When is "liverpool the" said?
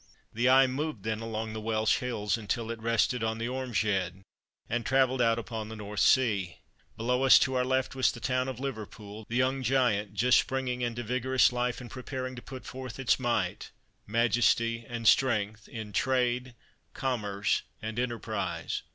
8.59-9.35